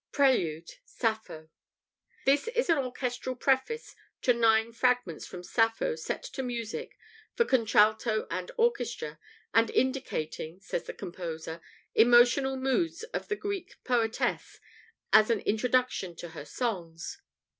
]PRELUDE, 0.13 0.77
"SAPPHO" 0.83 1.49
This 2.25 2.47
is 2.47 2.71
an 2.71 2.79
orchestral 2.79 3.35
preface 3.35 3.95
to 4.23 4.33
nine 4.33 4.71
fragments 4.71 5.27
from 5.27 5.43
Sappho 5.43 5.93
set 5.95 6.23
to 6.23 6.41
music 6.41 6.97
for 7.35 7.45
contralto 7.45 8.25
and 8.31 8.49
orchestra, 8.57 9.19
and 9.53 9.69
"indicating," 9.69 10.59
says 10.59 10.85
the 10.85 10.93
composer, 10.95 11.61
"emotional 11.93 12.57
moods 12.57 13.03
of 13.13 13.27
the 13.27 13.35
Greek 13.35 13.75
poetess 13.83 14.59
as 15.13 15.29
an 15.29 15.41
introduction 15.41 16.15
to 16.15 16.29
her 16.29 16.45
songs." 16.45 17.21